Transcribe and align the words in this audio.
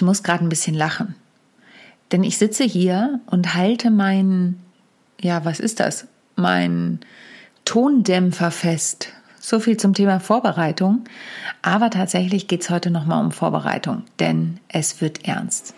Ich 0.00 0.02
muss 0.06 0.22
gerade 0.22 0.42
ein 0.42 0.48
bisschen 0.48 0.74
lachen. 0.74 1.14
Denn 2.10 2.24
ich 2.24 2.38
sitze 2.38 2.64
hier 2.64 3.20
und 3.26 3.54
halte 3.54 3.90
meinen, 3.90 4.58
ja, 5.20 5.44
was 5.44 5.60
ist 5.60 5.78
das? 5.78 6.06
Mein 6.36 7.00
Tondämpfer 7.66 8.50
fest. 8.50 9.08
So 9.38 9.60
viel 9.60 9.76
zum 9.76 9.92
Thema 9.92 10.18
Vorbereitung. 10.18 11.04
Aber 11.60 11.90
tatsächlich 11.90 12.48
geht 12.48 12.62
es 12.62 12.70
heute 12.70 12.90
nochmal 12.90 13.22
um 13.22 13.30
Vorbereitung, 13.30 14.04
denn 14.20 14.58
es 14.68 15.02
wird 15.02 15.28
ernst. 15.28 15.74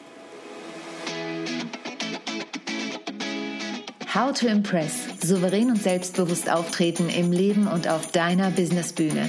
How 4.14 4.32
to 4.38 4.46
Impress. 4.46 5.08
Souverän 5.20 5.68
und 5.68 5.82
selbstbewusst 5.82 6.48
auftreten 6.48 7.08
im 7.08 7.32
Leben 7.32 7.66
und 7.66 7.88
auf 7.88 8.12
deiner 8.12 8.52
Businessbühne. 8.52 9.28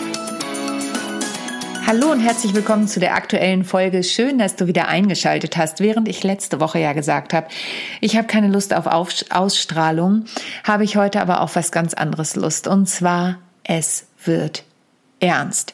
Hallo 1.93 2.09
und 2.09 2.21
herzlich 2.21 2.53
willkommen 2.53 2.87
zu 2.87 3.01
der 3.01 3.15
aktuellen 3.15 3.65
Folge. 3.65 4.01
Schön, 4.03 4.37
dass 4.37 4.55
du 4.55 4.65
wieder 4.65 4.87
eingeschaltet 4.87 5.57
hast, 5.57 5.81
während 5.81 6.07
ich 6.07 6.23
letzte 6.23 6.61
Woche 6.61 6.79
ja 6.79 6.93
gesagt 6.93 7.33
habe, 7.33 7.47
ich 7.99 8.15
habe 8.15 8.27
keine 8.27 8.47
Lust 8.47 8.73
auf 8.73 8.87
Ausstrahlung, 8.87 10.23
habe 10.63 10.85
ich 10.85 10.95
heute 10.95 11.19
aber 11.19 11.41
auf 11.41 11.57
was 11.57 11.73
ganz 11.73 11.93
anderes 11.93 12.37
Lust. 12.37 12.65
Und 12.65 12.87
zwar, 12.87 13.39
es 13.65 14.07
wird 14.23 14.63
ernst. 15.19 15.73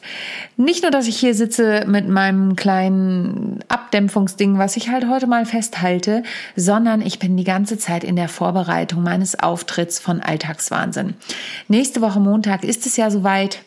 Nicht 0.56 0.82
nur, 0.82 0.90
dass 0.90 1.06
ich 1.06 1.16
hier 1.16 1.36
sitze 1.36 1.84
mit 1.86 2.08
meinem 2.08 2.56
kleinen 2.56 3.60
Abdämpfungsding, 3.68 4.58
was 4.58 4.76
ich 4.76 4.88
halt 4.88 5.08
heute 5.08 5.28
mal 5.28 5.46
festhalte, 5.46 6.24
sondern 6.56 7.00
ich 7.00 7.20
bin 7.20 7.36
die 7.36 7.44
ganze 7.44 7.78
Zeit 7.78 8.02
in 8.02 8.16
der 8.16 8.28
Vorbereitung 8.28 9.04
meines 9.04 9.38
Auftritts 9.38 10.00
von 10.00 10.20
Alltagswahnsinn. 10.20 11.14
Nächste 11.68 12.00
Woche 12.00 12.18
Montag 12.18 12.64
ist 12.64 12.86
es 12.86 12.96
ja 12.96 13.08
soweit. 13.08 13.60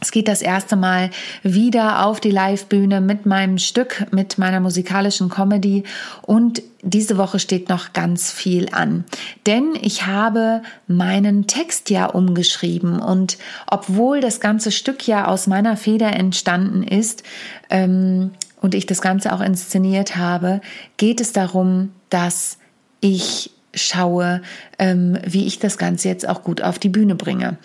Es 0.00 0.10
geht 0.10 0.28
das 0.28 0.42
erste 0.42 0.76
Mal 0.76 1.10
wieder 1.42 2.04
auf 2.04 2.20
die 2.20 2.30
Livebühne 2.30 3.00
mit 3.00 3.24
meinem 3.24 3.58
Stück, 3.58 4.06
mit 4.12 4.36
meiner 4.36 4.60
musikalischen 4.60 5.30
Comedy 5.30 5.84
und 6.22 6.62
diese 6.82 7.16
Woche 7.16 7.38
steht 7.38 7.68
noch 7.68 7.92
ganz 7.92 8.30
viel 8.30 8.68
an. 8.72 9.04
Denn 9.46 9.74
ich 9.80 10.06
habe 10.06 10.62
meinen 10.86 11.46
Text 11.46 11.90
ja 11.90 12.06
umgeschrieben 12.06 13.00
und 13.00 13.38
obwohl 13.66 14.20
das 14.20 14.40
ganze 14.40 14.70
Stück 14.70 15.06
ja 15.06 15.26
aus 15.26 15.46
meiner 15.46 15.76
Feder 15.76 16.12
entstanden 16.14 16.82
ist 16.82 17.22
ähm, 17.70 18.32
und 18.60 18.74
ich 18.74 18.86
das 18.86 19.00
Ganze 19.00 19.32
auch 19.32 19.40
inszeniert 19.40 20.16
habe, 20.16 20.60
geht 20.96 21.20
es 21.20 21.32
darum, 21.32 21.92
dass 22.10 22.58
ich 23.00 23.50
schaue, 23.74 24.42
ähm, 24.78 25.18
wie 25.24 25.46
ich 25.46 25.58
das 25.58 25.78
Ganze 25.78 26.08
jetzt 26.08 26.28
auch 26.28 26.42
gut 26.42 26.62
auf 26.62 26.78
die 26.78 26.88
Bühne 26.88 27.14
bringe. 27.14 27.58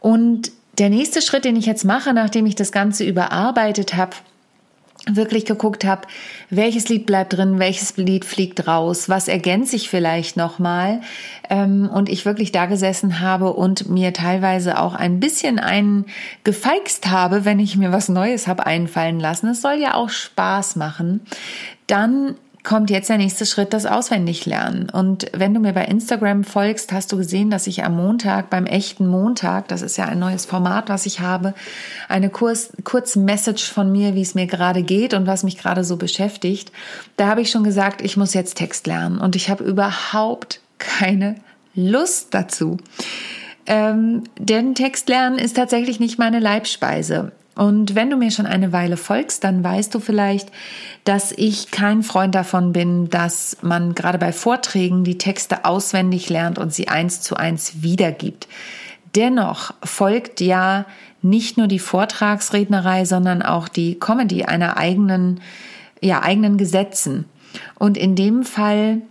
Und 0.00 0.50
der 0.78 0.90
nächste 0.90 1.22
Schritt, 1.22 1.44
den 1.44 1.56
ich 1.56 1.66
jetzt 1.66 1.84
mache, 1.84 2.12
nachdem 2.12 2.46
ich 2.46 2.54
das 2.54 2.72
Ganze 2.72 3.04
überarbeitet 3.04 3.94
habe, 3.94 4.16
wirklich 5.06 5.46
geguckt 5.46 5.84
habe, 5.84 6.02
welches 6.50 6.88
Lied 6.88 7.06
bleibt 7.06 7.32
drin, 7.32 7.58
welches 7.58 7.96
Lied 7.96 8.24
fliegt 8.24 8.66
raus, 8.66 9.08
was 9.08 9.28
ergänze 9.28 9.76
ich 9.76 9.88
vielleicht 9.88 10.36
nochmal 10.36 11.00
ähm, 11.48 11.88
und 11.92 12.08
ich 12.08 12.24
wirklich 12.24 12.52
da 12.52 12.66
gesessen 12.66 13.20
habe 13.20 13.52
und 13.52 13.88
mir 13.88 14.12
teilweise 14.12 14.78
auch 14.78 14.94
ein 14.94 15.20
bisschen 15.20 15.58
einen 15.58 16.06
gefeixt 16.44 17.08
habe, 17.08 17.44
wenn 17.44 17.60
ich 17.60 17.76
mir 17.76 17.92
was 17.92 18.08
Neues 18.08 18.46
habe 18.46 18.66
einfallen 18.66 19.20
lassen. 19.20 19.48
Es 19.48 19.62
soll 19.62 19.78
ja 19.80 19.94
auch 19.94 20.10
Spaß 20.10 20.76
machen. 20.76 21.20
Dann 21.86 22.34
kommt 22.68 22.90
jetzt 22.90 23.08
der 23.08 23.16
nächste 23.16 23.46
Schritt, 23.46 23.72
das 23.72 23.86
Auswendiglernen. 23.86 24.90
Und 24.90 25.30
wenn 25.32 25.54
du 25.54 25.60
mir 25.60 25.72
bei 25.72 25.86
Instagram 25.86 26.44
folgst, 26.44 26.92
hast 26.92 27.10
du 27.10 27.16
gesehen, 27.16 27.48
dass 27.48 27.66
ich 27.66 27.82
am 27.82 27.96
Montag, 27.96 28.50
beim 28.50 28.66
echten 28.66 29.06
Montag, 29.06 29.68
das 29.68 29.80
ist 29.80 29.96
ja 29.96 30.04
ein 30.04 30.18
neues 30.18 30.44
Format, 30.44 30.90
was 30.90 31.06
ich 31.06 31.20
habe, 31.20 31.54
eine 32.10 32.28
kurz, 32.28 32.70
kurze 32.84 33.20
Message 33.20 33.72
von 33.72 33.90
mir, 33.90 34.14
wie 34.14 34.20
es 34.20 34.34
mir 34.34 34.46
gerade 34.46 34.82
geht 34.82 35.14
und 35.14 35.26
was 35.26 35.44
mich 35.44 35.56
gerade 35.56 35.82
so 35.82 35.96
beschäftigt. 35.96 36.70
Da 37.16 37.28
habe 37.28 37.40
ich 37.40 37.50
schon 37.50 37.64
gesagt, 37.64 38.02
ich 38.02 38.18
muss 38.18 38.34
jetzt 38.34 38.58
Text 38.58 38.86
lernen 38.86 39.16
und 39.16 39.34
ich 39.34 39.48
habe 39.48 39.64
überhaupt 39.64 40.60
keine 40.76 41.36
Lust 41.74 42.34
dazu. 42.34 42.76
Ähm, 43.64 44.24
denn 44.38 44.74
Text 44.74 45.08
lernen 45.08 45.38
ist 45.38 45.56
tatsächlich 45.56 46.00
nicht 46.00 46.18
meine 46.18 46.38
Leibspeise. 46.38 47.32
Und 47.58 47.96
wenn 47.96 48.08
du 48.08 48.16
mir 48.16 48.30
schon 48.30 48.46
eine 48.46 48.72
Weile 48.72 48.96
folgst, 48.96 49.42
dann 49.42 49.64
weißt 49.64 49.92
du 49.92 49.98
vielleicht, 49.98 50.52
dass 51.02 51.32
ich 51.32 51.72
kein 51.72 52.04
Freund 52.04 52.36
davon 52.36 52.72
bin, 52.72 53.10
dass 53.10 53.56
man 53.62 53.96
gerade 53.96 54.16
bei 54.16 54.32
Vorträgen 54.32 55.02
die 55.02 55.18
Texte 55.18 55.64
auswendig 55.64 56.30
lernt 56.30 56.60
und 56.60 56.72
sie 56.72 56.86
eins 56.86 57.20
zu 57.20 57.34
eins 57.34 57.82
wiedergibt. 57.82 58.46
Dennoch 59.16 59.74
folgt 59.82 60.40
ja 60.40 60.86
nicht 61.20 61.58
nur 61.58 61.66
die 61.66 61.80
Vortragsrednerei, 61.80 63.04
sondern 63.04 63.42
auch 63.42 63.66
die 63.66 63.98
Comedy 63.98 64.44
einer 64.44 64.76
eigenen, 64.76 65.40
ja, 66.00 66.22
eigenen 66.22 66.58
Gesetzen. 66.58 67.24
Und 67.74 67.96
in 67.96 68.14
dem 68.14 68.44
Fall 68.44 69.02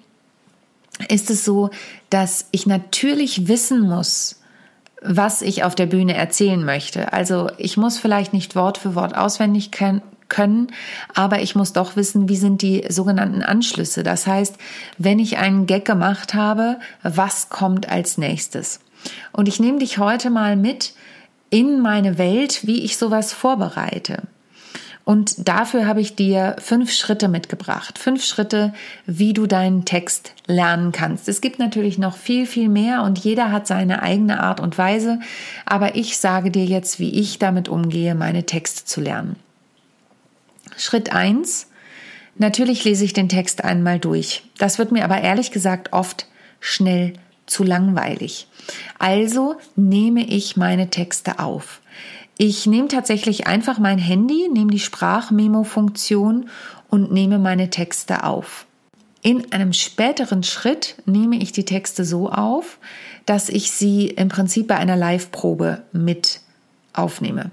ist 1.09 1.29
es 1.29 1.43
so, 1.43 1.69
dass 2.09 2.45
ich 2.51 2.65
natürlich 2.65 3.49
wissen 3.49 3.81
muss, 3.81 4.36
was 5.01 5.41
ich 5.41 5.63
auf 5.63 5.75
der 5.75 5.85
Bühne 5.85 6.15
erzählen 6.15 6.63
möchte. 6.63 7.13
Also 7.13 7.49
ich 7.57 7.77
muss 7.77 7.97
vielleicht 7.97 8.33
nicht 8.33 8.55
Wort 8.55 8.77
für 8.77 8.95
Wort 8.95 9.15
auswendig 9.15 9.71
können, 9.71 10.67
aber 11.13 11.41
ich 11.41 11.55
muss 11.55 11.73
doch 11.73 11.95
wissen, 11.95 12.29
wie 12.29 12.35
sind 12.35 12.61
die 12.61 12.85
sogenannten 12.89 13.43
Anschlüsse. 13.43 14.03
Das 14.03 14.27
heißt, 14.27 14.57
wenn 14.97 15.19
ich 15.19 15.37
einen 15.37 15.65
Gag 15.67 15.85
gemacht 15.85 16.33
habe, 16.33 16.77
was 17.03 17.49
kommt 17.49 17.89
als 17.89 18.17
nächstes? 18.17 18.79
Und 19.31 19.47
ich 19.47 19.59
nehme 19.59 19.79
dich 19.79 19.99
heute 19.99 20.29
mal 20.29 20.55
mit 20.55 20.93
in 21.49 21.79
meine 21.79 22.17
Welt, 22.17 22.65
wie 22.67 22.83
ich 22.83 22.97
sowas 22.97 23.31
vorbereite. 23.31 24.23
Und 25.07 25.47
dafür 25.47 25.87
habe 25.87 26.01
ich 26.01 26.17
dir 26.17 26.57
fünf 26.59 26.91
Schritte 26.91 27.29
mitgebracht. 27.29 27.97
Fünf 27.97 28.25
Schritte, 28.25 28.73
wie 29.05 29.31
du 29.31 29.47
deinen 29.47 29.85
Text 29.85 30.33
lernen 30.47 30.91
kannst. 30.91 31.29
Es 31.29 31.39
gibt 31.39 31.59
natürlich 31.59 31.97
noch 31.97 32.17
viel, 32.17 32.45
viel 32.45 32.67
mehr 32.67 33.03
und 33.03 33.17
jeder 33.17 33.49
hat 33.53 33.67
seine 33.67 34.03
eigene 34.03 34.43
Art 34.43 34.59
und 34.59 34.77
Weise. 34.77 35.21
Aber 35.65 35.95
ich 35.95 36.17
sage 36.17 36.51
dir 36.51 36.65
jetzt, 36.65 36.99
wie 36.99 37.21
ich 37.21 37.39
damit 37.39 37.69
umgehe, 37.69 38.15
meine 38.15 38.45
Texte 38.45 38.83
zu 38.83 38.99
lernen. 38.99 39.37
Schritt 40.75 41.13
eins: 41.13 41.69
Natürlich 42.35 42.83
lese 42.83 43.05
ich 43.05 43.13
den 43.13 43.29
Text 43.29 43.63
einmal 43.63 43.99
durch. 43.99 44.43
Das 44.57 44.77
wird 44.77 44.91
mir 44.91 45.05
aber 45.05 45.21
ehrlich 45.21 45.51
gesagt 45.51 45.93
oft 45.93 46.27
schnell 46.59 47.13
zu 47.45 47.63
langweilig. 47.63 48.49
Also 48.99 49.55
nehme 49.77 50.27
ich 50.27 50.57
meine 50.57 50.89
Texte 50.89 51.39
auf. 51.39 51.79
Ich 52.37 52.67
nehme 52.67 52.87
tatsächlich 52.87 53.47
einfach 53.47 53.79
mein 53.79 53.97
Handy, 53.97 54.47
nehme 54.51 54.71
die 54.71 54.79
Sprachmemo-Funktion 54.79 56.49
und 56.89 57.11
nehme 57.11 57.39
meine 57.39 57.69
Texte 57.69 58.23
auf. 58.23 58.67
In 59.23 59.51
einem 59.51 59.73
späteren 59.73 60.43
Schritt 60.43 60.95
nehme 61.05 61.37
ich 61.37 61.51
die 61.51 61.65
Texte 61.65 62.05
so 62.05 62.29
auf, 62.29 62.77
dass 63.25 63.49
ich 63.49 63.71
sie 63.71 64.07
im 64.07 64.29
Prinzip 64.29 64.67
bei 64.67 64.77
einer 64.77 64.95
Live-Probe 64.95 65.81
mit 65.91 66.41
aufnehme. 66.93 67.51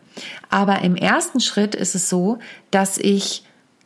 Aber 0.50 0.82
im 0.82 0.96
ersten 0.96 1.40
Schritt 1.40 1.74
ist 1.74 1.94
es 1.94 2.08
so, 2.08 2.38
dass 2.70 2.98
ich 2.98 3.44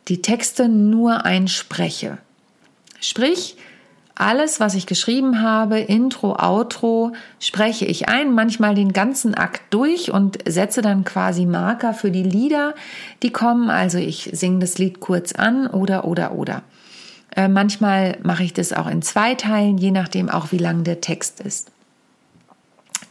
die 0.09 0.21
Texte 0.21 0.67
nur 0.67 1.25
einspreche. 1.25 2.17
Sprich, 2.99 3.55
alles, 4.19 4.59
was 4.59 4.75
ich 4.75 4.85
geschrieben 4.85 5.41
habe, 5.41 5.79
Intro, 5.79 6.35
Outro, 6.37 7.13
spreche 7.39 7.85
ich 7.85 8.09
ein, 8.09 8.33
manchmal 8.33 8.75
den 8.75 8.91
ganzen 8.91 9.33
Akt 9.33 9.61
durch 9.69 10.11
und 10.11 10.37
setze 10.45 10.81
dann 10.81 11.05
quasi 11.05 11.45
Marker 11.45 11.93
für 11.93 12.11
die 12.11 12.23
Lieder, 12.23 12.75
die 13.23 13.31
kommen. 13.31 13.69
Also 13.69 13.97
ich 13.97 14.29
singe 14.33 14.59
das 14.59 14.77
Lied 14.77 14.99
kurz 14.99 15.31
an 15.31 15.67
oder, 15.67 16.05
oder, 16.05 16.33
oder. 16.33 16.63
Äh, 17.35 17.47
manchmal 17.47 18.17
mache 18.21 18.43
ich 18.43 18.53
das 18.53 18.73
auch 18.73 18.87
in 18.87 19.01
zwei 19.01 19.35
Teilen, 19.35 19.77
je 19.77 19.91
nachdem 19.91 20.29
auch, 20.29 20.51
wie 20.51 20.57
lang 20.57 20.83
der 20.83 20.99
Text 20.99 21.39
ist. 21.39 21.71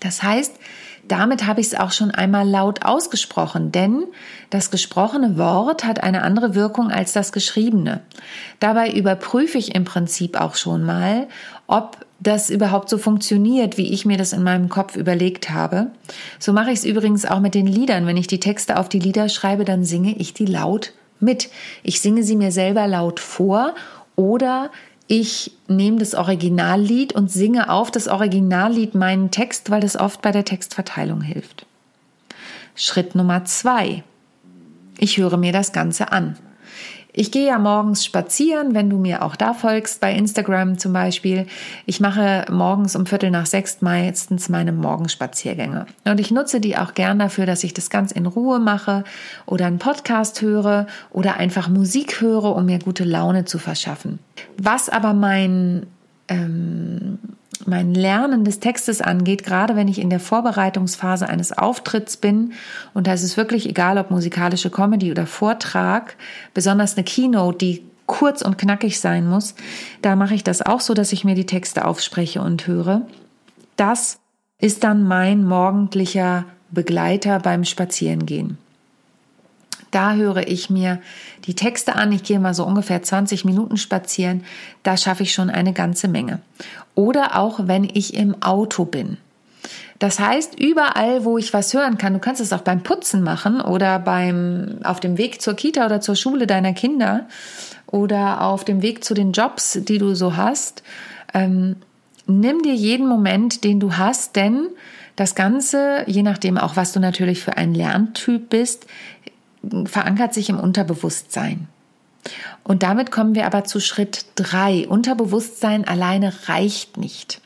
Das 0.09 0.23
heißt, 0.23 0.55
damit 1.07 1.47
habe 1.47 1.61
ich 1.61 1.67
es 1.67 1.75
auch 1.75 1.93
schon 1.93 2.11
einmal 2.11 2.49
laut 2.49 2.83
ausgesprochen, 2.83 3.73
denn 3.73 4.05
das 4.49 4.71
gesprochene 4.71 5.37
Wort 5.37 5.85
hat 5.85 6.03
eine 6.03 6.23
andere 6.23 6.55
Wirkung 6.55 6.91
als 6.91 7.13
das 7.13 7.31
geschriebene. 7.31 8.01
Dabei 8.59 8.91
überprüfe 8.91 9.59
ich 9.59 9.75
im 9.75 9.85
Prinzip 9.85 10.41
auch 10.41 10.55
schon 10.55 10.83
mal, 10.83 11.29
ob 11.67 11.99
das 12.21 12.49
überhaupt 12.49 12.89
so 12.89 12.97
funktioniert, 12.97 13.77
wie 13.77 13.93
ich 13.93 14.07
mir 14.07 14.17
das 14.17 14.33
in 14.33 14.43
meinem 14.43 14.71
Kopf 14.71 14.97
überlegt 14.97 15.51
habe. 15.51 15.89
So 16.39 16.55
mache 16.55 16.71
ich 16.71 16.79
es 16.79 16.85
übrigens 16.87 17.27
auch 17.27 17.41
mit 17.41 17.55
den 17.55 17.67
Liedern. 17.67 18.07
Wenn 18.07 18.17
ich 18.17 18.29
die 18.29 18.41
Texte 18.41 18.79
auf 18.79 18.89
die 18.89 18.99
Lieder 18.99 19.29
schreibe, 19.29 19.67
dann 19.67 19.85
singe 19.85 20.17
ich 20.17 20.33
die 20.33 20.47
laut 20.47 20.95
mit. 21.21 21.51
Ich 21.83 22.01
singe 22.01 22.23
sie 22.23 22.37
mir 22.37 22.51
selber 22.51 22.87
laut 22.87 23.21
vor 23.21 23.75
oder 24.17 24.71
ich 25.09 25.53
nehme 25.69 25.99
das 25.99 26.15
Originallied 26.15 27.15
und 27.15 27.31
singe 27.31 27.71
auf 27.71 27.91
das 27.91 28.09
Originallied 28.09 28.95
meinen 28.95 29.31
Text, 29.31 29.71
weil 29.71 29.81
das 29.81 29.97
oft 29.97 30.21
bei 30.21 30.33
der 30.33 30.45
Textverteilung 30.45 31.23
hilft. 31.23 31.65
Schritt 32.75 33.15
Nummer 33.15 33.47
zwei. 33.47 34.05
Ich 34.99 35.17
höre 35.17 35.39
mir 35.39 35.53
das 35.53 35.73
Ganze 35.73 36.13
an. 36.13 36.37
Ich 37.13 37.33
gehe 37.33 37.47
ja 37.47 37.59
morgens 37.59 38.05
spazieren, 38.05 38.75
wenn 38.75 38.91
du 38.91 38.99
mir 38.99 39.23
auch 39.23 39.35
da 39.35 39.55
folgst, 39.55 40.01
bei 40.01 40.13
Instagram 40.13 40.79
zum 40.79 40.93
Beispiel. 40.93 41.47
Ich 41.87 42.01
mache 42.01 42.45
morgens 42.51 42.95
um 42.97 43.07
Viertel 43.07 43.31
nach 43.31 43.47
sechs 43.47 43.81
meistens 43.81 44.49
meine 44.49 44.73
Morgenspaziergänge. 44.73 45.87
Und 46.05 46.21
ich 46.21 46.31
nutze 46.31 46.61
die 46.61 46.77
auch 46.77 46.95
gern 46.95 47.19
dafür, 47.19 47.47
dass 47.47 47.65
ich 47.65 47.75
das 47.75 47.91
ganz 47.91 48.13
in 48.13 48.27
Ruhe 48.27 48.61
mache 48.61 49.05
oder 49.47 49.67
einen 49.67 49.79
Podcast 49.79 50.43
höre 50.43 50.87
oder 51.11 51.39
einfach 51.39 51.69
Musik 51.69 52.21
höre, 52.21 52.55
um 52.55 52.67
mir 52.67 52.79
gute 52.79 53.05
Laune 53.05 53.47
zu 53.47 53.59
verschaffen. 53.59 54.19
Was 54.59 54.89
aber 54.89 55.15
mein 55.15 55.87
ähm, 56.29 57.19
mein 57.67 57.95
Lernen 57.95 58.45
des 58.45 58.61
Textes 58.61 59.01
angeht, 59.01 59.45
gerade 59.45 59.77
wenn 59.77 59.89
ich 59.89 60.01
in 60.01 60.11
der 60.11 60.21
Vorbereitungsphase 60.21 61.29
eines 61.29 61.57
Auftritts 61.57 62.17
bin, 62.17 62.53
und 62.95 63.07
da 63.07 63.13
ist 63.13 63.23
es 63.23 63.37
wirklich 63.37 63.69
egal, 63.69 63.99
ob 63.99 64.11
musikalische 64.11 64.71
Comedy 64.71 65.11
oder 65.11 65.27
Vortrag, 65.27 66.17
besonders 66.55 66.97
eine 66.97 67.05
Keynote, 67.05 67.59
die 67.59 67.83
kurz 68.07 68.43
und 68.43 68.59
knackig 68.59 69.01
sein 69.01 69.29
muss, 69.29 69.55
da 70.03 70.17
mache 70.17 70.35
ich 70.35 70.45
das 70.45 70.63
auch 70.63 70.81
so, 70.81 70.95
dass 70.95 71.13
ich 71.13 71.25
mir 71.25 71.35
die 71.35 71.47
Texte 71.47 71.85
aufspreche 71.85 72.41
und 72.41 72.67
höre. 72.67 73.03
Das 73.77 74.19
ist 74.61 74.83
dann 74.83 75.03
mein 75.03 75.45
morgendlicher 75.45 76.45
Begleiter 76.71 77.39
beim 77.39 77.65
Spazierengehen. 77.65 78.59
Da 79.91 80.15
höre 80.15 80.47
ich 80.49 80.71
mir 80.71 81.01
die 81.47 81.55
Texte 81.55 81.95
an. 81.95 82.13
Ich 82.13 82.23
gehe 82.23 82.41
mal 82.41 82.55
so 82.55 82.65
ungefähr 82.65 83.03
20 83.03 83.45
Minuten 83.45 83.77
spazieren. 83.77 84.45
Da 84.83 84.97
schaffe 84.97 85.23
ich 85.23 85.33
schon 85.33 85.51
eine 85.51 85.73
ganze 85.73 86.09
Menge. 86.09 86.41
Oder 86.95 87.39
auch 87.39 87.61
wenn 87.63 87.85
ich 87.85 88.15
im 88.15 88.43
Auto 88.43 88.85
bin. 88.85 89.19
Das 89.99 90.21
heißt, 90.21 90.59
überall, 90.61 91.25
wo 91.25 91.39
ich 91.39 91.53
was 91.53 91.75
hören 91.75 91.99
kann, 91.99 92.13
du 92.13 92.21
kannst 92.21 92.41
es 92.41 92.53
auch 92.53 92.61
beim 92.61 92.83
Putzen 92.83 93.23
machen 93.23 93.61
oder 93.61 93.99
beim, 93.99 94.79
auf 94.85 95.01
dem 95.01 95.19
Weg 95.19 95.43
zur 95.43 95.55
Kita 95.55 95.87
oder 95.87 96.01
zur 96.01 96.15
Schule 96.15 96.47
deiner 96.47 96.73
Kinder 96.73 97.27
oder 97.87 98.43
auf 98.43 98.65
dem 98.65 98.81
Weg 98.81 99.03
zu 99.03 99.15
den 99.15 99.33
Jobs, 99.33 99.79
die 99.83 99.99
du 99.99 100.15
so 100.15 100.37
hast. 100.37 100.85
Ähm, 101.35 101.77
nimm 102.27 102.63
dir 102.63 102.75
jeden 102.75 103.09
Moment, 103.09 103.65
den 103.65 103.81
du 103.81 103.97
hast, 103.97 104.37
denn 104.37 104.69
das 105.17 105.35
Ganze, 105.35 106.05
je 106.07 106.23
nachdem 106.23 106.59
auch, 106.59 106.77
was 106.77 106.93
du 106.93 107.01
natürlich 107.01 107.43
für 107.43 107.57
ein 107.57 107.75
Lerntyp 107.75 108.51
bist, 108.51 108.87
verankert 109.87 110.35
sich 110.35 110.49
im 110.49 110.59
Unterbewusstsein. 110.59 111.69
Und 112.65 112.83
damit 112.83 113.11
kommen 113.11 113.35
wir 113.35 113.47
aber 113.47 113.65
zu 113.65 113.81
Schritt 113.81 114.27
drei. 114.35 114.87
Unterbewusstsein 114.89 115.87
alleine 115.87 116.33
reicht 116.47 116.97
nicht. 116.97 117.41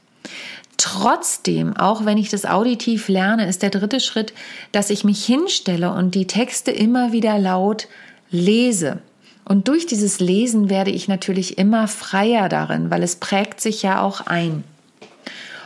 Trotzdem, 0.76 1.76
auch 1.76 2.04
wenn 2.04 2.18
ich 2.18 2.28
das 2.28 2.44
auditiv 2.44 3.08
lerne, 3.08 3.46
ist 3.46 3.62
der 3.62 3.70
dritte 3.70 4.00
Schritt, 4.00 4.32
dass 4.72 4.90
ich 4.90 5.04
mich 5.04 5.24
hinstelle 5.24 5.92
und 5.92 6.14
die 6.14 6.26
Texte 6.26 6.72
immer 6.72 7.12
wieder 7.12 7.38
laut 7.38 7.86
lese. 8.30 8.98
Und 9.44 9.68
durch 9.68 9.86
dieses 9.86 10.18
Lesen 10.18 10.70
werde 10.70 10.90
ich 10.90 11.08
natürlich 11.08 11.58
immer 11.58 11.86
freier 11.86 12.48
darin, 12.48 12.90
weil 12.90 13.02
es 13.02 13.16
prägt 13.16 13.60
sich 13.60 13.82
ja 13.82 14.00
auch 14.00 14.22
ein. 14.22 14.64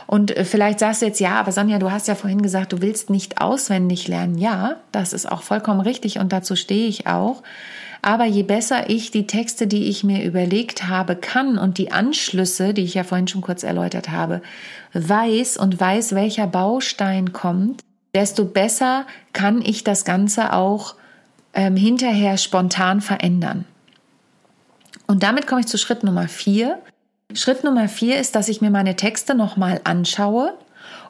Und 0.07 0.35
äh, 0.35 0.45
vielleicht 0.45 0.79
sagst 0.79 1.01
du 1.01 1.05
jetzt, 1.05 1.19
ja, 1.19 1.39
aber 1.39 1.51
Sonja, 1.51 1.77
du 1.77 1.91
hast 1.91 2.07
ja 2.07 2.15
vorhin 2.15 2.41
gesagt, 2.41 2.73
du 2.73 2.81
willst 2.81 3.09
nicht 3.09 3.39
auswendig 3.39 4.07
lernen. 4.07 4.37
Ja, 4.37 4.77
das 4.91 5.13
ist 5.13 5.29
auch 5.29 5.43
vollkommen 5.43 5.81
richtig 5.81 6.17
und 6.17 6.33
dazu 6.33 6.55
stehe 6.55 6.87
ich 6.87 7.05
auch. 7.05 7.43
Aber 8.01 8.25
je 8.25 8.43
besser 8.43 8.89
ich 8.89 9.11
die 9.11 9.27
Texte, 9.27 9.67
die 9.67 9.89
ich 9.89 10.03
mir 10.03 10.23
überlegt 10.23 10.87
habe, 10.87 11.15
kann 11.15 11.57
und 11.57 11.77
die 11.77 11.91
Anschlüsse, 11.91 12.73
die 12.73 12.83
ich 12.83 12.93
ja 12.93 13.03
vorhin 13.03 13.27
schon 13.27 13.41
kurz 13.41 13.63
erläutert 13.63 14.09
habe, 14.09 14.41
weiß 14.93 15.57
und 15.57 15.79
weiß, 15.79 16.15
welcher 16.15 16.47
Baustein 16.47 17.33
kommt, 17.33 17.81
desto 18.15 18.45
besser 18.45 19.05
kann 19.33 19.61
ich 19.61 19.83
das 19.83 20.05
Ganze 20.05 20.53
auch 20.53 20.95
ähm, 21.53 21.75
hinterher 21.75 22.37
spontan 22.37 23.01
verändern. 23.01 23.65
Und 25.07 25.23
damit 25.23 25.47
komme 25.47 25.61
ich 25.61 25.67
zu 25.67 25.77
Schritt 25.77 26.03
Nummer 26.03 26.27
vier. 26.27 26.79
Schritt 27.33 27.63
Nummer 27.63 27.87
vier 27.87 28.19
ist, 28.19 28.35
dass 28.35 28.49
ich 28.49 28.61
mir 28.61 28.69
meine 28.69 28.95
Texte 28.95 29.35
nochmal 29.35 29.81
anschaue 29.83 30.53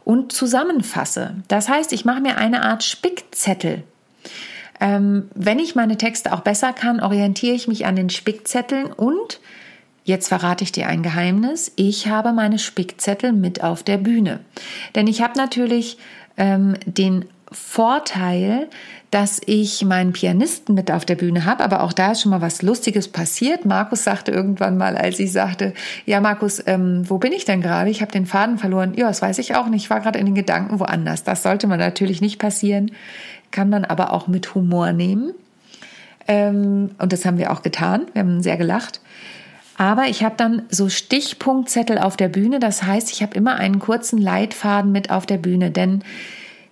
und 0.03 0.31
zusammenfasse. 0.31 1.35
Das 1.47 1.69
heißt, 1.69 1.93
ich 1.93 2.05
mache 2.05 2.21
mir 2.21 2.37
eine 2.37 2.63
Art 2.63 2.83
Spickzettel. 2.83 3.83
Ähm, 4.79 5.29
wenn 5.33 5.59
ich 5.59 5.75
meine 5.75 5.97
Texte 5.97 6.33
auch 6.33 6.41
besser 6.41 6.73
kann, 6.73 6.99
orientiere 6.99 7.55
ich 7.55 7.67
mich 7.67 7.85
an 7.85 7.95
den 7.95 8.09
Spickzetteln 8.09 8.87
und 8.87 9.39
Jetzt 10.07 10.29
verrate 10.29 10.63
ich 10.63 10.71
dir 10.71 10.87
ein 10.87 11.03
Geheimnis. 11.03 11.73
Ich 11.75 12.07
habe 12.07 12.31
meine 12.31 12.59
Spickzettel 12.59 13.33
mit 13.33 13.61
auf 13.61 13.83
der 13.83 13.97
Bühne. 13.97 14.39
Denn 14.95 15.05
ich 15.05 15.21
habe 15.21 15.37
natürlich 15.37 15.97
ähm, 16.37 16.75
den 16.85 17.25
Vorteil, 17.51 18.67
dass 19.11 19.41
ich 19.45 19.85
meinen 19.85 20.11
Pianisten 20.11 20.75
mit 20.75 20.91
auf 20.91 21.05
der 21.05 21.15
Bühne 21.15 21.45
habe, 21.45 21.63
aber 21.63 21.81
auch 21.81 21.93
da 21.93 22.11
ist 22.11 22.21
schon 22.21 22.31
mal 22.31 22.41
was 22.41 22.61
Lustiges 22.61 23.07
passiert. 23.07 23.65
Markus 23.65 24.03
sagte 24.03 24.31
irgendwann 24.31 24.77
mal, 24.77 24.97
als 24.97 25.19
ich 25.19 25.31
sagte, 25.31 25.73
ja 26.05 26.19
Markus, 26.19 26.61
ähm, 26.65 27.09
wo 27.09 27.17
bin 27.17 27.31
ich 27.31 27.45
denn 27.45 27.61
gerade? 27.61 27.89
Ich 27.89 28.01
habe 28.01 28.11
den 28.11 28.25
Faden 28.25 28.57
verloren. 28.57 28.93
Ja, 28.97 29.07
das 29.07 29.21
weiß 29.21 29.37
ich 29.39 29.55
auch 29.55 29.67
nicht. 29.67 29.83
Ich 29.83 29.89
war 29.89 30.01
gerade 30.01 30.19
in 30.19 30.25
den 30.25 30.35
Gedanken 30.35 30.79
woanders. 30.79 31.23
Das 31.23 31.43
sollte 31.43 31.67
man 31.67 31.79
natürlich 31.79 32.19
nicht 32.19 32.37
passieren, 32.37 32.91
kann 33.51 33.69
man 33.69 33.85
aber 33.85 34.11
auch 34.11 34.27
mit 34.27 34.53
Humor 34.53 34.91
nehmen. 34.91 35.33
Ähm, 36.27 36.91
und 36.99 37.13
das 37.13 37.25
haben 37.25 37.37
wir 37.37 37.51
auch 37.51 37.61
getan. 37.61 38.07
Wir 38.11 38.21
haben 38.21 38.43
sehr 38.43 38.57
gelacht. 38.57 38.99
Aber 39.77 40.07
ich 40.07 40.23
habe 40.23 40.35
dann 40.35 40.63
so 40.69 40.89
Stichpunktzettel 40.89 41.99
auf 41.99 42.17
der 42.17 42.29
Bühne. 42.29 42.59
Das 42.59 42.83
heißt, 42.83 43.11
ich 43.11 43.21
habe 43.21 43.35
immer 43.35 43.55
einen 43.55 43.79
kurzen 43.79 44.17
Leitfaden 44.17 44.91
mit 44.91 45.11
auf 45.11 45.25
der 45.25 45.37
Bühne, 45.37 45.71
denn 45.71 46.03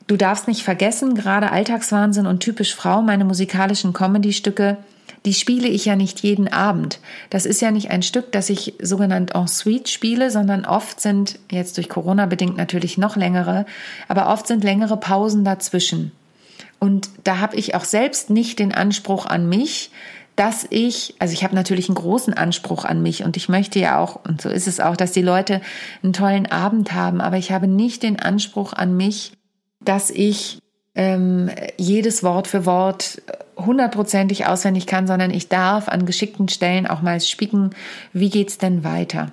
Du 0.08 0.18
darfst 0.18 0.48
nicht 0.48 0.64
vergessen, 0.64 1.16
gerade 1.16 1.52
Alltagswahnsinn 1.52 2.28
und 2.28 2.40
typisch 2.40 2.76
Frau, 2.76 3.02
meine 3.02 3.26
musikalischen 3.26 3.94
Comedy-Stücke, 3.94 4.78
die 5.26 5.34
spiele 5.34 5.68
ich 5.68 5.86
ja 5.86 5.96
nicht 5.96 6.20
jeden 6.20 6.48
Abend. 6.48 7.00
Das 7.32 7.48
ist 7.48 7.60
ja 7.60 7.72
nicht 7.72 7.90
ein 7.90 8.04
Stück, 8.04 8.32
das 8.32 8.52
ich 8.52 8.76
sogenannt 8.80 9.34
en 9.34 9.48
suite 9.48 9.90
spiele, 9.90 10.30
sondern 10.30 10.66
oft 10.66 11.02
sind, 11.02 11.40
jetzt 11.52 11.78
durch 11.78 11.90
Corona 11.90 12.28
bedingt 12.28 12.58
natürlich 12.58 13.00
noch 13.00 13.16
längere, 13.16 13.66
aber 14.08 14.28
oft 14.32 14.46
sind 14.46 14.64
längere 14.64 14.98
Pausen 14.98 15.44
dazwischen. 15.44 16.12
Und 16.78 17.10
da 17.24 17.40
habe 17.40 17.56
ich 17.56 17.74
auch 17.74 17.86
selbst 17.86 18.30
nicht 18.30 18.60
den 18.60 18.74
Anspruch 18.74 19.26
an 19.26 19.50
mich, 19.50 19.90
dass 20.36 20.68
ich, 20.70 21.16
also 21.18 21.34
ich 21.34 21.44
habe 21.44 21.56
natürlich 21.56 21.90
einen 21.90 21.96
großen 21.96 22.34
Anspruch 22.34 22.86
an 22.86 23.02
mich 23.02 23.24
und 23.24 23.38
ich 23.38 23.50
möchte 23.50 23.80
ja 23.80 24.00
auch, 24.00 24.20
und 24.24 24.42
so 24.42 24.50
ist 24.50 24.68
es 24.68 24.80
auch, 24.80 24.96
dass 24.96 25.14
die 25.14 25.22
Leute 25.22 25.62
einen 26.04 26.14
tollen 26.14 26.46
Abend 26.46 26.92
haben, 26.92 27.22
aber 27.22 27.38
ich 27.38 27.52
habe 27.52 27.68
nicht 27.68 28.04
den 28.04 28.20
Anspruch 28.20 28.74
an 28.74 28.96
mich, 28.96 29.32
dass 29.86 30.10
ich 30.10 30.60
ähm, 30.96 31.50
jedes 31.78 32.24
Wort 32.24 32.48
für 32.48 32.66
Wort 32.66 33.22
hundertprozentig 33.58 34.46
auswendig 34.46 34.88
kann, 34.88 35.08
sondern 35.08 35.32
ich 35.32 35.48
darf 35.48 35.88
an 35.88 36.06
geschickten 36.06 36.50
Stellen 36.50 36.88
auch 36.88 37.02
mal 37.02 37.20
spicken, 37.22 37.72
wie 38.14 38.30
geht's 38.30 38.58
denn 38.58 38.84
weiter. 38.84 39.32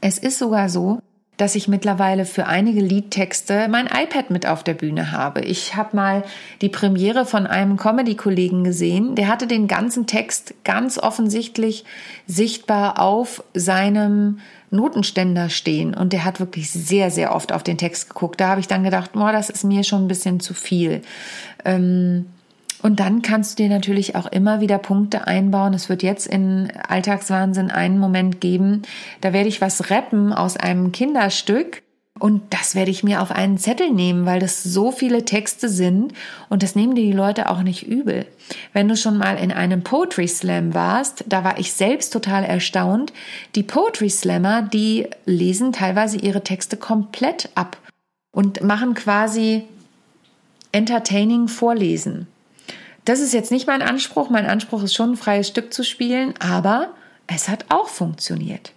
Es 0.00 0.18
ist 0.18 0.38
sogar 0.38 0.68
so, 0.68 1.00
dass 1.38 1.54
ich 1.54 1.68
mittlerweile 1.68 2.26
für 2.26 2.46
einige 2.46 2.80
Liedtexte 2.80 3.68
mein 3.68 3.86
iPad 3.86 4.30
mit 4.30 4.46
auf 4.46 4.62
der 4.62 4.74
Bühne 4.74 5.12
habe. 5.12 5.40
Ich 5.40 5.76
habe 5.76 5.96
mal 5.96 6.24
die 6.60 6.68
Premiere 6.68 7.24
von 7.24 7.46
einem 7.46 7.76
Comedy-Kollegen 7.78 8.64
gesehen, 8.64 9.14
der 9.14 9.28
hatte 9.28 9.46
den 9.46 9.68
ganzen 9.68 10.06
Text 10.06 10.52
ganz 10.64 10.98
offensichtlich 10.98 11.84
sichtbar 12.26 13.00
auf 13.00 13.42
seinem 13.54 14.40
Notenständer 14.70 15.48
stehen 15.48 15.94
und 15.94 16.12
der 16.12 16.24
hat 16.24 16.40
wirklich 16.40 16.70
sehr, 16.70 17.10
sehr 17.10 17.34
oft 17.34 17.52
auf 17.52 17.62
den 17.62 17.78
Text 17.78 18.10
geguckt. 18.10 18.40
Da 18.40 18.48
habe 18.48 18.60
ich 18.60 18.68
dann 18.68 18.84
gedacht, 18.84 19.12
boah, 19.12 19.32
das 19.32 19.48
ist 19.48 19.64
mir 19.64 19.84
schon 19.84 20.04
ein 20.04 20.08
bisschen 20.08 20.40
zu 20.40 20.52
viel. 20.52 21.02
Ähm, 21.64 22.26
und 22.82 23.00
dann 23.00 23.22
kannst 23.22 23.58
du 23.58 23.64
dir 23.64 23.68
natürlich 23.68 24.14
auch 24.14 24.26
immer 24.26 24.60
wieder 24.60 24.78
Punkte 24.78 25.26
einbauen. 25.26 25.74
Es 25.74 25.88
wird 25.88 26.02
jetzt 26.02 26.26
in 26.26 26.72
Alltagswahnsinn 26.88 27.70
einen 27.70 27.98
Moment 27.98 28.40
geben, 28.40 28.82
da 29.20 29.32
werde 29.32 29.48
ich 29.48 29.60
was 29.60 29.90
rappen 29.90 30.32
aus 30.32 30.56
einem 30.56 30.92
Kinderstück. 30.92 31.82
Und 32.18 32.42
das 32.50 32.74
werde 32.74 32.90
ich 32.90 33.04
mir 33.04 33.22
auf 33.22 33.30
einen 33.30 33.58
Zettel 33.58 33.90
nehmen, 33.90 34.26
weil 34.26 34.40
das 34.40 34.64
so 34.64 34.90
viele 34.90 35.24
Texte 35.24 35.68
sind 35.68 36.12
und 36.48 36.64
das 36.64 36.74
nehmen 36.74 36.96
dir 36.96 37.04
die 37.04 37.12
Leute 37.12 37.48
auch 37.48 37.62
nicht 37.62 37.86
übel. 37.86 38.26
Wenn 38.72 38.88
du 38.88 38.96
schon 38.96 39.18
mal 39.18 39.36
in 39.36 39.52
einem 39.52 39.82
Poetry 39.82 40.26
Slam 40.26 40.74
warst, 40.74 41.24
da 41.28 41.44
war 41.44 41.60
ich 41.60 41.72
selbst 41.72 42.12
total 42.12 42.42
erstaunt. 42.42 43.12
Die 43.54 43.62
Poetry 43.62 44.10
Slammer, 44.10 44.62
die 44.62 45.06
lesen 45.26 45.72
teilweise 45.72 46.18
ihre 46.18 46.42
Texte 46.42 46.76
komplett 46.76 47.50
ab 47.54 47.76
und 48.32 48.64
machen 48.64 48.94
quasi 48.94 49.62
entertaining 50.72 51.46
Vorlesen. 51.46 52.26
Das 53.08 53.20
ist 53.20 53.32
jetzt 53.32 53.50
nicht 53.50 53.66
mein 53.66 53.80
Anspruch. 53.80 54.28
Mein 54.28 54.44
Anspruch 54.44 54.82
ist 54.82 54.94
schon, 54.94 55.12
ein 55.12 55.16
freies 55.16 55.48
Stück 55.48 55.72
zu 55.72 55.82
spielen, 55.82 56.34
aber 56.40 56.90
es 57.26 57.48
hat 57.48 57.64
auch 57.70 57.88
funktioniert. 57.88 58.72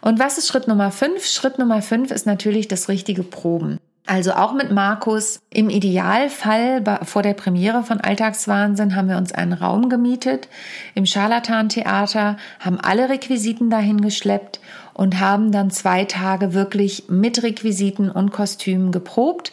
Und 0.00 0.18
was 0.18 0.38
ist 0.38 0.48
Schritt 0.48 0.66
Nummer 0.66 0.90
fünf? 0.90 1.26
Schritt 1.26 1.58
Nummer 1.58 1.82
fünf 1.82 2.10
ist 2.10 2.24
natürlich 2.24 2.66
das 2.66 2.88
richtige 2.88 3.22
Proben. 3.22 3.78
Also 4.10 4.32
auch 4.32 4.54
mit 4.54 4.72
Markus. 4.72 5.38
Im 5.50 5.70
Idealfall 5.70 6.82
vor 7.04 7.22
der 7.22 7.34
Premiere 7.34 7.84
von 7.84 8.00
Alltagswahnsinn 8.00 8.96
haben 8.96 9.08
wir 9.08 9.16
uns 9.16 9.30
einen 9.30 9.52
Raum 9.52 9.88
gemietet 9.88 10.48
im 10.96 11.06
Scharlatan-Theater, 11.06 12.36
haben 12.58 12.80
alle 12.80 13.08
Requisiten 13.08 13.70
dahin 13.70 14.00
geschleppt 14.00 14.58
und 14.94 15.20
haben 15.20 15.52
dann 15.52 15.70
zwei 15.70 16.06
Tage 16.06 16.54
wirklich 16.54 17.04
mit 17.08 17.44
Requisiten 17.44 18.10
und 18.10 18.32
Kostümen 18.32 18.90
geprobt, 18.90 19.52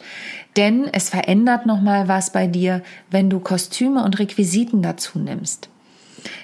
denn 0.56 0.88
es 0.92 1.08
verändert 1.08 1.64
nochmal 1.64 2.08
was 2.08 2.32
bei 2.32 2.48
dir, 2.48 2.82
wenn 3.12 3.30
du 3.30 3.38
Kostüme 3.38 4.02
und 4.02 4.18
Requisiten 4.18 4.82
dazu 4.82 5.20
nimmst. 5.20 5.68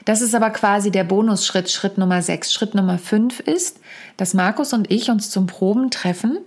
Das 0.05 0.23
ist 0.23 0.37
aber 0.37 0.51
quasi 0.51 0.93
der 0.93 1.03
Bonusschritt, 1.03 1.69
Schritt 1.69 1.99
Nummer 1.99 2.23
6. 2.23 2.53
Schritt 2.53 2.77
Nummer 2.77 2.99
5 2.99 3.41
ist, 3.41 3.81
dass 4.17 4.35
Markus 4.35 4.73
und 4.73 4.89
ich 4.93 5.11
uns 5.11 5.31
zum 5.31 5.49
Proben 5.49 5.91
treffen 5.91 6.39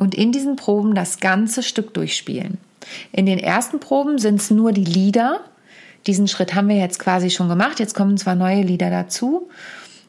und 0.00 0.14
in 0.14 0.32
diesen 0.32 0.56
Proben 0.56 0.94
das 0.94 1.20
ganze 1.20 1.62
Stück 1.62 1.92
durchspielen. 1.92 2.56
In 3.12 3.26
den 3.26 3.38
ersten 3.38 3.80
Proben 3.80 4.18
sind 4.18 4.40
es 4.40 4.50
nur 4.50 4.72
die 4.72 4.84
Lieder. 4.84 5.40
Diesen 6.06 6.26
Schritt 6.26 6.54
haben 6.54 6.68
wir 6.68 6.76
jetzt 6.76 6.98
quasi 6.98 7.28
schon 7.28 7.50
gemacht. 7.50 7.78
Jetzt 7.78 7.94
kommen 7.94 8.16
zwar 8.16 8.34
neue 8.34 8.62
Lieder 8.62 8.88
dazu, 8.88 9.50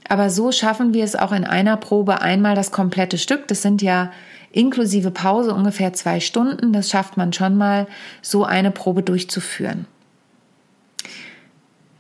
aber 0.08 0.30
so 0.30 0.54
schaffen 0.54 0.94
wir 0.94 1.04
es 1.04 1.18
auch 1.18 1.34
in 1.34 1.44
einer 1.44 1.76
Probe 1.76 2.22
einmal 2.22 2.56
das 2.56 2.72
komplette 2.72 3.18
Stück. 3.18 3.50
Das 3.50 3.62
sind 3.62 3.82
ja 3.82 4.12
inklusive 4.54 5.12
Pause 5.12 5.54
ungefähr 5.54 5.92
zwei 5.92 6.22
Stunden. 6.22 6.72
Das 6.72 6.90
schafft 6.90 7.18
man 7.18 7.34
schon 7.34 7.58
mal, 7.58 7.86
so 8.22 8.46
eine 8.46 8.72
Probe 8.72 9.04
durchzuführen. 9.04 9.88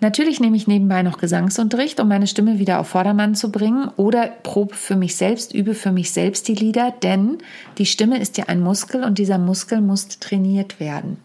Natürlich 0.01 0.39
nehme 0.39 0.57
ich 0.57 0.65
nebenbei 0.65 1.03
noch 1.03 1.19
Gesangsunterricht, 1.19 1.99
um 1.99 2.07
meine 2.07 2.25
Stimme 2.25 2.57
wieder 2.57 2.79
auf 2.79 2.87
Vordermann 2.87 3.35
zu 3.35 3.51
bringen 3.51 3.87
oder 3.97 4.27
probe 4.27 4.73
für 4.73 4.95
mich 4.95 5.15
selbst, 5.15 5.53
übe 5.53 5.75
für 5.75 5.91
mich 5.91 6.11
selbst 6.11 6.47
die 6.47 6.55
Lieder, 6.55 6.91
denn 7.03 7.37
die 7.77 7.85
Stimme 7.85 8.19
ist 8.19 8.35
ja 8.37 8.45
ein 8.47 8.61
Muskel 8.61 9.03
und 9.03 9.19
dieser 9.19 9.37
Muskel 9.37 9.79
muss 9.79 10.07
trainiert 10.07 10.79
werden. 10.79 11.17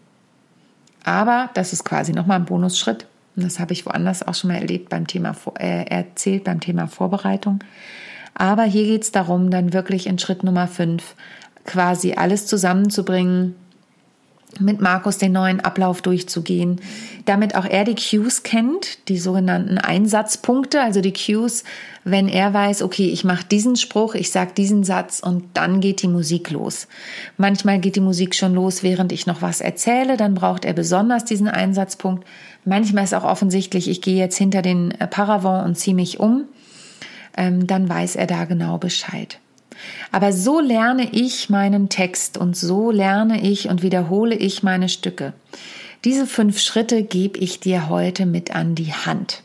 Aber 1.03 1.49
das 1.55 1.73
ist 1.73 1.85
quasi 1.85 2.11
nochmal 2.11 2.37
ein 2.37 2.45
Bonusschritt. 2.45 3.07
Und 3.35 3.45
das 3.45 3.59
habe 3.59 3.73
ich 3.73 3.85
woanders 3.87 4.27
auch 4.27 4.35
schon 4.35 4.51
mal 4.51 4.57
erlebt 4.57 4.89
beim 4.89 5.07
Thema, 5.07 5.35
äh, 5.57 5.85
erzählt 5.85 6.43
beim 6.43 6.59
Thema 6.59 6.87
Vorbereitung. 6.87 7.63
Aber 8.35 8.63
hier 8.63 8.83
geht 8.83 9.03
es 9.03 9.11
darum, 9.11 9.49
dann 9.49 9.73
wirklich 9.73 10.05
in 10.05 10.19
Schritt 10.19 10.43
Nummer 10.43 10.67
5 10.67 11.15
quasi 11.65 12.13
alles 12.13 12.45
zusammenzubringen, 12.45 13.55
mit 14.59 14.81
Markus 14.81 15.17
den 15.17 15.31
neuen 15.31 15.59
Ablauf 15.59 16.01
durchzugehen, 16.01 16.81
damit 17.25 17.55
auch 17.55 17.65
er 17.65 17.83
die 17.83 17.95
Cues 17.95 18.43
kennt, 18.43 19.07
die 19.09 19.17
sogenannten 19.17 19.77
Einsatzpunkte, 19.77 20.81
also 20.81 21.01
die 21.01 21.13
Cues, 21.13 21.63
wenn 22.03 22.27
er 22.27 22.53
weiß, 22.53 22.81
okay, 22.81 23.09
ich 23.09 23.23
mache 23.23 23.45
diesen 23.45 23.75
Spruch, 23.75 24.15
ich 24.15 24.31
sage 24.31 24.53
diesen 24.55 24.83
Satz 24.83 25.19
und 25.19 25.43
dann 25.53 25.81
geht 25.81 26.01
die 26.01 26.07
Musik 26.07 26.51
los. 26.51 26.87
Manchmal 27.37 27.79
geht 27.79 27.95
die 27.95 28.01
Musik 28.01 28.35
schon 28.35 28.53
los, 28.53 28.83
während 28.83 29.11
ich 29.11 29.27
noch 29.27 29.41
was 29.41 29.61
erzähle, 29.61 30.17
dann 30.17 30.33
braucht 30.33 30.65
er 30.65 30.73
besonders 30.73 31.25
diesen 31.25 31.47
Einsatzpunkt. 31.47 32.25
Manchmal 32.65 33.03
ist 33.03 33.13
auch 33.13 33.23
offensichtlich, 33.23 33.89
ich 33.89 34.01
gehe 34.01 34.17
jetzt 34.17 34.37
hinter 34.37 34.61
den 34.61 34.93
Paravent 35.09 35.65
und 35.65 35.75
ziehe 35.75 35.95
mich 35.95 36.19
um, 36.19 36.45
ähm, 37.35 37.67
dann 37.67 37.87
weiß 37.87 38.15
er 38.15 38.27
da 38.27 38.45
genau 38.45 38.77
Bescheid. 38.77 39.39
Aber 40.11 40.33
so 40.33 40.59
lerne 40.59 41.09
ich 41.11 41.49
meinen 41.49 41.89
Text 41.89 42.37
und 42.37 42.55
so 42.55 42.91
lerne 42.91 43.41
ich 43.41 43.69
und 43.69 43.81
wiederhole 43.81 44.35
ich 44.35 44.63
meine 44.63 44.89
Stücke. 44.89 45.33
Diese 46.05 46.27
fünf 46.27 46.59
Schritte 46.59 47.03
gebe 47.03 47.39
ich 47.39 47.59
dir 47.59 47.89
heute 47.89 48.25
mit 48.25 48.55
an 48.55 48.75
die 48.75 48.93
Hand. 48.93 49.43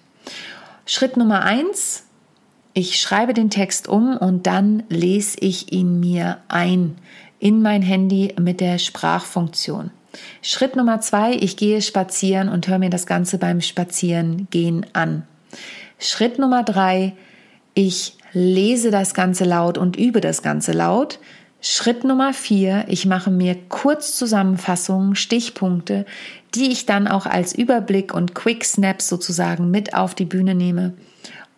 Schritt 0.87 1.17
Nummer 1.17 1.43
eins, 1.43 2.05
ich 2.75 3.01
schreibe 3.01 3.35
den 3.35 3.51
Text 3.51 3.89
um 3.89 4.17
und 4.17 4.47
dann 4.47 4.83
lese 4.89 5.37
ich 5.41 5.73
ihn 5.73 6.01
mir 6.01 6.39
ein 6.49 6.97
in 7.39 7.61
mein 7.61 7.83
Handy 7.83 8.35
mit 8.41 8.61
der 8.61 8.79
Sprachfunktion. 8.79 9.91
Schritt 10.43 10.77
Nummer 10.77 11.01
zwei, 11.01 11.33
ich 11.35 11.57
gehe 11.57 11.83
spazieren 11.83 12.49
und 12.49 12.69
höre 12.69 12.79
mir 12.79 12.91
das 12.91 13.07
Ganze 13.07 13.39
beim 13.39 13.61
Spazierengehen 13.61 14.87
an. 14.93 15.25
Schritt 15.99 16.39
Nummer 16.39 16.63
drei, 16.63 17.15
ich 17.75 18.17
lese 18.33 18.91
das 18.91 19.15
Ganze 19.15 19.45
laut 19.45 19.79
und 19.79 19.97
übe 19.97 20.21
das 20.21 20.43
Ganze 20.43 20.73
laut. 20.73 21.19
Schritt 21.61 22.03
Nummer 22.03 22.33
vier, 22.33 22.87
ich 22.89 23.07
mache 23.07 23.31
mir 23.31 23.57
Kurzzusammenfassungen, 23.69 25.15
Stichpunkte, 25.15 26.07
die 26.55 26.73
ich 26.73 26.87
dann 26.87 27.07
auch 27.07 27.25
als 27.25 27.55
Überblick 27.55 28.13
und 28.13 28.35
Quick 28.35 28.65
Snaps 28.65 29.09
sozusagen 29.09 29.71
mit 29.71 29.95
auf 29.95 30.15
die 30.15 30.25
Bühne 30.25 30.55
nehme. 30.55 30.95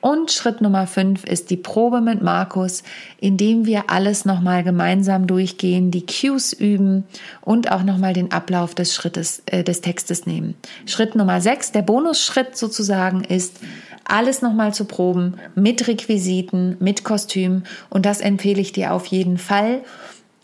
Und 0.03 0.31
Schritt 0.31 0.61
Nummer 0.61 0.87
fünf 0.87 1.25
ist 1.25 1.49
die 1.49 1.57
Probe 1.57 2.03
mit 2.03 2.21
Markus, 2.21 2.83
indem 3.19 3.65
wir 3.65 3.85
alles 3.89 4.27
nochmal 4.27 4.63
gemeinsam 4.63 5.27
durchgehen, 5.27 5.91
die 5.91 6.05
Cues 6.05 6.53
üben 6.53 7.05
und 7.41 7.73
auch 7.73 7.83
nochmal 7.85 8.13
den 8.13 8.31
Ablauf 8.31 8.75
des 8.75 8.95
Schrittes, 8.95 9.43
äh, 9.47 9.65
des 9.65 9.81
Textes 9.81 10.27
nehmen. 10.27 10.57
Schritt 10.85 11.15
Nummer 11.15 11.41
sechs, 11.41 11.73
der 11.73 11.81
Bonusschritt 11.81 12.55
sozusagen 12.55 13.25
ist, 13.25 13.61
alles 14.05 14.43
nochmal 14.43 14.75
zu 14.75 14.85
proben 14.85 15.35
mit 15.55 15.87
Requisiten, 15.87 16.77
mit 16.81 17.05
Kostüm 17.05 17.63
und 17.91 18.07
das 18.07 18.21
empfehle 18.21 18.61
ich 18.61 18.73
dir 18.73 18.93
auf 18.93 19.07
jeden 19.07 19.39
Fall. 19.39 19.81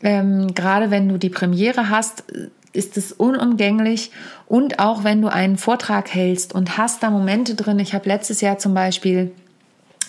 Ähm, 0.02 0.54
gerade 0.54 0.90
wenn 0.90 1.08
du 1.08 1.18
die 1.18 1.28
Premiere 1.28 1.90
hast, 1.90 2.24
ist 2.72 2.96
es 2.96 3.12
unumgänglich 3.12 4.10
und 4.46 4.78
auch 4.78 5.04
wenn 5.04 5.20
du 5.20 5.28
einen 5.28 5.58
Vortrag 5.58 6.12
hältst 6.12 6.54
und 6.54 6.78
hast 6.78 7.02
da 7.02 7.10
Momente 7.10 7.54
drin. 7.54 7.78
Ich 7.78 7.94
habe 7.94 8.08
letztes 8.08 8.40
Jahr 8.40 8.58
zum 8.58 8.74
Beispiel 8.74 9.32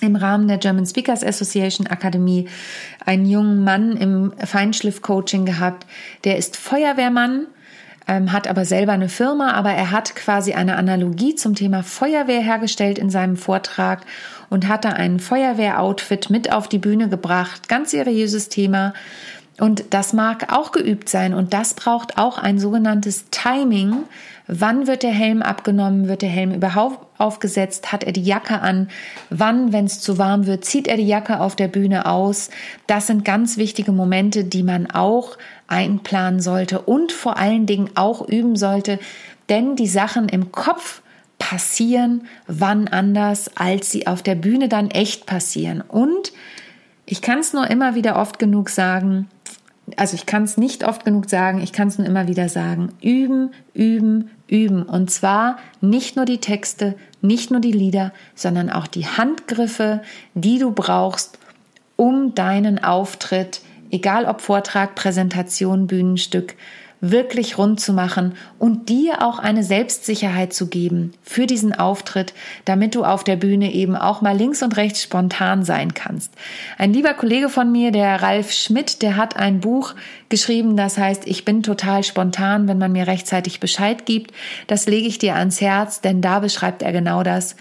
im 0.01 0.15
Rahmen 0.15 0.48
der 0.48 0.58
German 0.58 0.86
Speakers 0.86 1.24
Association 1.24 1.88
Akademie 1.88 2.48
einen 3.05 3.25
jungen 3.25 3.63
Mann 3.63 3.96
im 3.98 4.34
Feinschliff-Coaching 4.38 5.46
gehabt. 5.46 5.86
Der 6.24 6.38
ist 6.38 6.58
Feuerwehrmann, 6.58 7.48
ähm, 8.08 8.31
hat 8.31 8.48
aber 8.48 8.65
selber 8.65 8.93
eine 8.93 9.10
Firma, 9.10 9.53
aber 9.53 9.72
er 9.72 9.91
hat 9.91 10.15
quasi 10.15 10.53
eine 10.53 10.75
Analogie 10.75 11.36
zum 11.36 11.55
Thema 11.55 11.84
Feuerwehr 11.84 12.41
hergestellt 12.41 12.98
in 12.98 13.10
seinem 13.10 13.38
Vortrag 13.38 14.01
und 14.50 14.67
hat 14.67 14.86
da 14.86 14.89
ein 14.89 15.20
Feuerwehroutfit 15.20 16.29
mit 16.29 16.51
auf 16.51 16.67
die 16.67 16.79
Bühne 16.79 17.10
gebracht. 17.10 17.70
Ganz 17.70 17.91
seriöses 17.91 18.50
Thema. 18.50 18.93
Und 19.60 19.93
das 19.93 20.13
mag 20.13 20.51
auch 20.51 20.72
geübt 20.72 21.08
sein 21.08 21.34
und 21.34 21.53
das 21.53 21.75
braucht 21.75 22.17
auch 22.17 22.39
ein 22.39 22.58
sogenanntes 22.58 23.29
Timing. 23.29 24.03
Wann 24.53 24.86
wird 24.86 25.03
der 25.03 25.13
Helm 25.13 25.41
abgenommen? 25.41 26.10
Wird 26.10 26.22
der 26.22 26.29
Helm 26.29 26.51
überhaupt 26.53 27.08
aufgesetzt? 27.17 27.93
Hat 27.93 28.03
er 28.03 28.12
die 28.12 28.22
Jacke 28.22 28.60
an? 28.60 28.89
Wann, 29.29 29.72
wenn 29.72 29.86
es 29.86 30.01
zu 30.01 30.17
warm 30.17 30.46
wird, 30.46 30.65
zieht 30.65 30.89
er 30.89 30.98
die 30.98 31.08
Jacke 31.08 31.39
auf 31.39 31.55
der 31.55 31.70
Bühne 31.70 32.05
aus? 32.05 32.50
Das 32.86 33.08
sind 33.08 33.24
ganz 33.24 33.55
wichtige 33.55 33.93
Momente, 33.93 34.43
die 34.43 34.63
man 34.63 34.91
auch 34.91 35.38
einplanen 35.67 36.41
sollte 36.41 36.81
und 36.81 37.13
vor 37.13 37.38
allen 37.38 37.65
Dingen 37.65 37.91
auch 37.96 38.27
üben 38.27 38.58
sollte, 38.58 39.00
denn 39.48 39.77
die 39.77 39.88
Sachen 39.88 40.27
im 40.27 40.51
Kopf 40.51 41.01
passieren 41.39 42.24
wann 42.46 42.89
anders, 42.89 43.55
als 43.55 43.89
sie 43.89 44.05
auf 44.05 44.22
der 44.22 44.36
Bühne 44.36 44.67
dann 44.67 44.91
echt 44.91 45.27
passieren. 45.27 45.79
Und 45.79 46.34
ich 47.05 47.22
kann 47.22 47.39
es 47.39 47.53
nur 47.53 47.70
immer 47.70 47.96
wieder 47.96 48.17
oft 48.17 48.38
genug 48.38 48.70
sagen, 48.70 49.29
also 49.98 50.15
ich 50.15 50.25
kann 50.25 50.43
es 50.43 50.58
nicht 50.58 50.86
oft 50.86 51.05
genug 51.05 51.29
sagen, 51.29 51.62
ich 51.62 51.74
kann 51.74 51.88
es 51.88 51.98
nur 51.98 52.08
immer 52.08 52.27
wieder 52.27 52.50
sagen, 52.50 52.89
üben, 53.01 53.51
üben, 53.74 54.29
üben. 54.51 54.84
Und 54.84 55.10
zwar 55.10 55.58
nicht 55.79 56.15
nur 56.15 56.25
die 56.25 56.38
Texte, 56.38 56.96
nicht 57.22 57.50
nur 57.50 57.62
die 57.62 57.72
Lieder, 57.72 58.13
sondern 58.36 58.70
auch 58.70 58.86
die 58.86 59.08
Handgriffe, 59.08 60.01
die 60.36 60.60
du 60.60 60.72
brauchst, 60.72 61.39
um 61.96 62.36
deinen 62.36 62.84
Auftritt, 62.84 63.62
egal 63.89 64.25
ob 64.25 64.41
Vortrag, 64.41 64.93
Präsentation, 64.96 65.88
Bühnenstück, 65.88 66.55
wirklich 67.01 67.58
rund 67.58 67.79
zu 67.79 67.93
machen 67.93 68.36
und 68.60 68.88
dir 68.88 69.24
auch 69.24 69.39
eine 69.39 69.63
Selbstsicherheit 69.63 70.53
zu 70.53 70.67
geben 70.67 71.13
für 71.24 71.48
diesen 71.48 71.74
Auftritt, 71.74 72.34
damit 72.63 72.93
du 72.93 73.03
auf 73.03 73.24
der 73.24 73.36
Bühne 73.36 73.74
eben 73.74 73.96
auch 73.96 74.22
mal 74.22 74.38
links 74.38 74.62
und 74.62 74.77
rechts 74.77 75.01
spontan 75.01 75.65
sein 75.65 75.96
kannst. 75.96 76.31
Ein 76.77 76.93
lieber 76.93 77.15
Kollege 77.15 77.50
von 77.50 77.72
mir, 77.72 77.91
der 77.91 78.22
Ralf 78.22 78.51
Schmidt, 78.51 79.01
der 79.01 79.17
hat 79.17 79.36
ein 79.36 79.60
Buch 79.60 79.96
geschrieben, 80.29 80.77
das 80.77 81.00
heißt, 81.00 81.25
ich 81.25 81.43
bin 81.43 81.63
total 81.63 82.03
spontan, 82.03 82.67
wenn 82.67 82.77
man 82.77 82.91
mir 82.91 83.08
rechtzeitig 83.08 83.60
Bescheid 83.60 84.05
gibt. 84.05 84.31
Das 84.67 84.86
lege 84.86 85.08
ich 85.08 85.17
dir 85.17 85.36
ans 85.36 85.60
Herz, 85.60 86.01
denn 86.01 86.22
da 86.22 86.39
beschreibt 86.39 86.84
er 86.84 86.91
genau 86.91 87.24
das. 87.24 87.55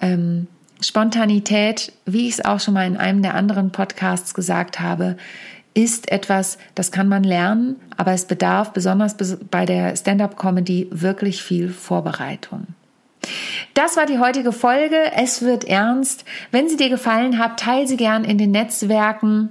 Ähm, 0.00 0.46
Spontanität, 0.80 1.92
wie 2.04 2.28
ich 2.28 2.34
es 2.34 2.44
auch 2.44 2.60
schon 2.60 2.74
mal 2.74 2.86
in 2.86 2.96
einem 2.96 3.22
der 3.22 3.34
anderen 3.34 3.72
Podcasts 3.72 4.34
gesagt 4.34 4.80
habe, 4.80 5.16
ist 5.76 6.10
etwas, 6.10 6.56
das 6.74 6.90
kann 6.90 7.06
man 7.06 7.22
lernen, 7.22 7.76
aber 7.98 8.12
es 8.12 8.24
bedarf 8.24 8.72
besonders 8.72 9.14
bei 9.50 9.66
der 9.66 9.94
Stand-up-Comedy 9.94 10.88
wirklich 10.90 11.42
viel 11.42 11.68
Vorbereitung. 11.68 12.68
Das 13.74 13.96
war 13.96 14.06
die 14.06 14.18
heutige 14.18 14.52
Folge. 14.52 14.96
Es 15.14 15.42
wird 15.42 15.64
ernst. 15.64 16.24
Wenn 16.50 16.68
sie 16.68 16.76
dir 16.76 16.88
gefallen 16.88 17.38
hat, 17.38 17.60
teile 17.60 17.86
sie 17.86 17.96
gern 17.98 18.24
in 18.24 18.38
den 18.38 18.52
Netzwerken. 18.52 19.50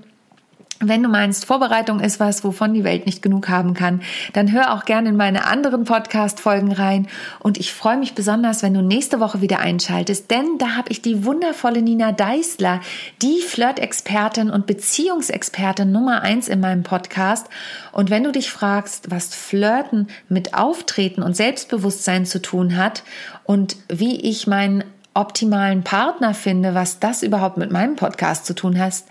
Wenn 0.82 1.02
du 1.02 1.08
meinst, 1.08 1.46
Vorbereitung 1.46 2.02
ist 2.02 2.20
was, 2.20 2.44
wovon 2.44 2.74
die 2.74 2.84
Welt 2.84 3.06
nicht 3.06 3.22
genug 3.22 3.48
haben 3.48 3.74
kann, 3.74 4.02
dann 4.34 4.52
hör 4.52 4.74
auch 4.74 4.84
gerne 4.84 5.08
in 5.08 5.16
meine 5.16 5.46
anderen 5.46 5.86
Podcast-Folgen 5.86 6.74
rein. 6.74 7.08
Und 7.40 7.58
ich 7.58 7.74
freue 7.74 7.96
mich 7.96 8.14
besonders, 8.14 8.62
wenn 8.62 8.74
du 8.74 8.82
nächste 8.82 9.22
Woche 9.22 9.40
wieder 9.40 9.60
einschaltest, 9.60 10.30
denn 10.30 10.58
da 10.58 10.76
habe 10.76 10.92
ich 10.92 11.02
die 11.02 11.24
wundervolle 11.24 11.82
Nina 11.82 12.12
Deißler, 12.12 12.82
die 13.22 13.40
Flirt-Expertin 13.40 14.50
und 14.50 14.68
Beziehungsexpertin 14.68 15.94
Nummer 15.94 16.24
eins 16.24 16.50
in 16.50 16.60
meinem 16.60 16.84
Podcast. 16.84 17.48
Und 17.94 18.10
wenn 18.10 18.26
du 18.26 18.34
dich 18.34 18.50
fragst, 18.50 19.10
was 19.12 19.34
Flirten 19.34 20.08
mit 20.28 20.56
Auftreten 20.56 21.24
und 21.24 21.38
Selbstbewusstsein 21.38 22.26
zu 22.26 22.42
tun 22.42 22.76
hat 22.76 23.04
und 23.46 23.78
wie 23.88 24.20
ich 24.20 24.46
mein 24.46 24.84
optimalen 25.16 25.84
Partner 25.84 26.34
finde, 26.34 26.76
was 26.76 27.00
das 27.00 27.24
überhaupt 27.24 27.58
mit 27.58 27.72
meinem 27.72 27.96
Podcast 27.96 28.46
zu 28.46 28.54
tun 28.54 28.78
hat, 28.78 29.04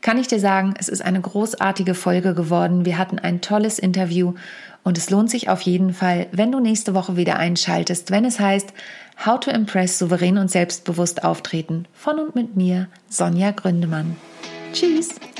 kann 0.00 0.18
ich 0.18 0.26
dir 0.26 0.40
sagen, 0.40 0.74
es 0.78 0.88
ist 0.88 1.02
eine 1.02 1.20
großartige 1.20 1.94
Folge 1.94 2.34
geworden. 2.34 2.84
Wir 2.84 2.98
hatten 2.98 3.18
ein 3.18 3.40
tolles 3.42 3.78
Interview 3.78 4.34
und 4.82 4.98
es 4.98 5.10
lohnt 5.10 5.30
sich 5.30 5.48
auf 5.48 5.60
jeden 5.62 5.92
Fall, 5.92 6.26
wenn 6.32 6.52
du 6.52 6.60
nächste 6.60 6.94
Woche 6.94 7.16
wieder 7.16 7.36
einschaltest, 7.36 8.10
wenn 8.10 8.24
es 8.24 8.40
heißt 8.40 8.72
How 9.24 9.38
to 9.40 9.50
Impress 9.50 9.98
souverän 9.98 10.38
und 10.38 10.50
selbstbewusst 10.50 11.24
auftreten 11.24 11.86
von 11.92 12.18
und 12.18 12.34
mit 12.34 12.56
mir, 12.56 12.88
Sonja 13.08 13.50
Gründemann. 13.50 14.16
Tschüss! 14.72 15.10